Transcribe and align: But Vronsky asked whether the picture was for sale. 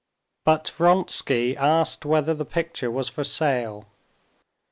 But 0.45 0.67
Vronsky 0.67 1.55
asked 1.55 2.05
whether 2.07 2.33
the 2.33 2.43
picture 2.43 2.89
was 2.89 3.07
for 3.07 3.23
sale. 3.23 3.85